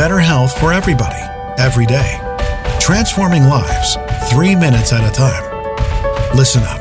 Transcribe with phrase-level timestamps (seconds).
[0.00, 1.20] better health for everybody,
[1.58, 2.18] every day.
[2.80, 3.98] Transforming lives,
[4.30, 5.44] three minutes at a time.
[6.34, 6.80] Listen up.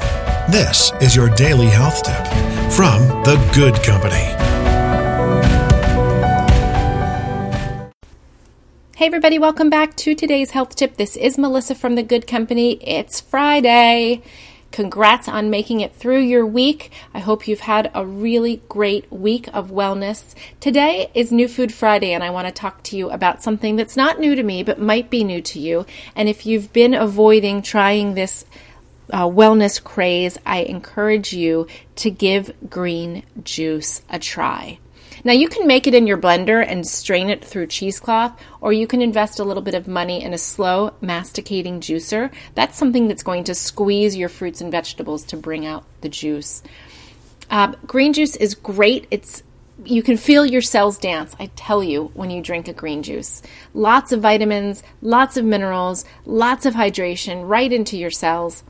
[0.49, 2.25] This is your daily health tip
[2.71, 4.23] from The Good Company.
[8.95, 10.95] Hey, everybody, welcome back to today's health tip.
[10.95, 12.81] This is Melissa from The Good Company.
[12.81, 14.21] It's Friday.
[14.71, 16.91] Congrats on making it through your week.
[17.13, 20.35] I hope you've had a really great week of wellness.
[20.59, 23.97] Today is New Food Friday, and I want to talk to you about something that's
[23.97, 25.85] not new to me, but might be new to you.
[26.15, 28.45] And if you've been avoiding trying this
[29.11, 34.79] uh, wellness craze, I encourage you to give green juice a try.
[35.23, 38.87] Now, you can make it in your blender and strain it through cheesecloth, or you
[38.87, 42.31] can invest a little bit of money in a slow masticating juicer.
[42.55, 46.63] That's something that's going to squeeze your fruits and vegetables to bring out the juice.
[47.49, 49.07] Uh, green juice is great.
[49.11, 49.43] It's
[49.85, 53.41] you can feel your cells dance, I tell you, when you drink a green juice.
[53.73, 58.63] Lots of vitamins, lots of minerals, lots of hydration right into your cells.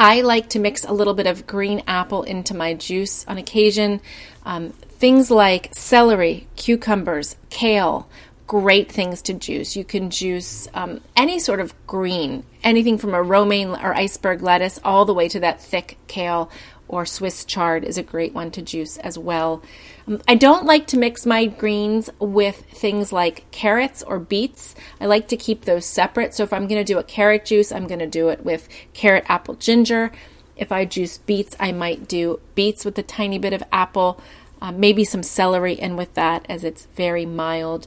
[0.00, 4.00] I like to mix a little bit of green apple into my juice on occasion.
[4.46, 8.08] Um, things like celery, cucumbers, kale,
[8.46, 9.76] great things to juice.
[9.76, 14.80] You can juice um, any sort of green, anything from a romaine or iceberg lettuce
[14.82, 16.50] all the way to that thick kale
[16.90, 19.62] or Swiss chard is a great one to juice as well.
[20.08, 24.74] Um, I don't like to mix my greens with things like carrots or beets.
[25.00, 26.34] I like to keep those separate.
[26.34, 28.68] So if I'm going to do a carrot juice, I'm going to do it with
[28.92, 30.10] carrot, apple, ginger.
[30.56, 34.20] If I juice beets, I might do beets with a tiny bit of apple,
[34.60, 37.86] uh, maybe some celery in with that as it's very mild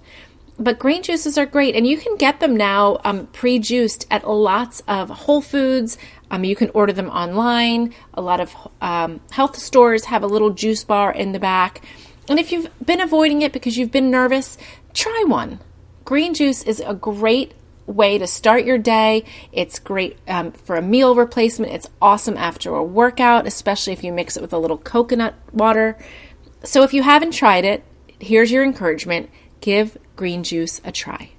[0.60, 4.28] but green juices are great, and you can get them now um, pre juiced at
[4.30, 5.98] lots of Whole Foods.
[6.30, 7.94] Um, you can order them online.
[8.14, 11.84] A lot of um, health stores have a little juice bar in the back.
[12.30, 14.58] And if you've been avoiding it because you've been nervous,
[14.94, 15.60] try one.
[16.06, 17.54] Green juice is a great
[17.86, 19.26] way to start your day.
[19.52, 21.74] It's great um, for a meal replacement.
[21.74, 25.98] It's awesome after a workout, especially if you mix it with a little coconut water.
[26.64, 27.84] So if you haven't tried it,
[28.20, 29.30] here's your encouragement
[29.64, 31.32] give green juice a try.